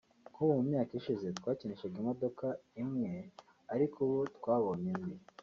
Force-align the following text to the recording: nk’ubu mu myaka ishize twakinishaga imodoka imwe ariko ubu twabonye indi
nk’ubu 0.33 0.51
mu 0.57 0.63
myaka 0.69 0.91
ishize 0.99 1.25
twakinishaga 1.37 1.95
imodoka 2.01 2.45
imwe 2.81 3.11
ariko 3.73 3.97
ubu 4.05 4.19
twabonye 4.37 4.89
indi 4.97 5.15